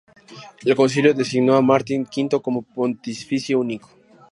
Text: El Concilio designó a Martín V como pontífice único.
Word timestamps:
El 0.65 0.75
Concilio 0.75 1.13
designó 1.13 1.55
a 1.55 1.61
Martín 1.61 2.07
V 2.11 2.41
como 2.41 2.63
pontífice 2.63 3.55
único. 3.55 3.87